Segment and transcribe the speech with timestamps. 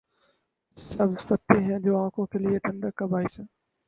[0.77, 3.45] سبز پتے ہیں جو آنکھوں کے لیے ٹھنڈک کا باعث ہیں۔